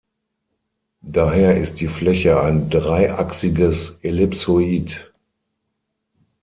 Daher 1.05 1.57
ist 1.57 1.79
die 1.79 1.85
Fläche 1.87 2.41
ein 2.41 2.71
dreiachsiges 2.71 3.99
Ellipsoid. 4.01 5.13